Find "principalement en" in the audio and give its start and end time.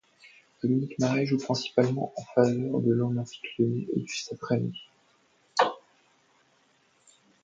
1.37-2.23